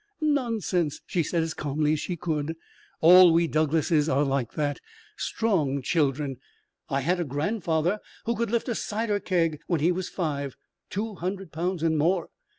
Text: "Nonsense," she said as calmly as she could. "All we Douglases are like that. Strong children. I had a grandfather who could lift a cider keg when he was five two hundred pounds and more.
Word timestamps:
"Nonsense," 0.21 0.99
she 1.05 1.21
said 1.21 1.43
as 1.43 1.53
calmly 1.53 1.93
as 1.93 1.99
she 1.99 2.15
could. 2.15 2.55
"All 3.01 3.31
we 3.31 3.45
Douglases 3.45 4.09
are 4.09 4.23
like 4.23 4.53
that. 4.53 4.79
Strong 5.15 5.83
children. 5.83 6.37
I 6.89 7.01
had 7.01 7.19
a 7.19 7.23
grandfather 7.23 7.99
who 8.25 8.35
could 8.35 8.49
lift 8.49 8.67
a 8.67 8.73
cider 8.73 9.19
keg 9.19 9.61
when 9.67 9.79
he 9.79 9.91
was 9.91 10.09
five 10.09 10.55
two 10.89 11.13
hundred 11.13 11.51
pounds 11.51 11.83
and 11.83 11.99
more. 11.99 12.29